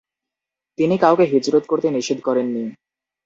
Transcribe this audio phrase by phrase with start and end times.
[0.77, 2.63] তিনি কাউকে হিজরত করতে নিষেধ করেন নি।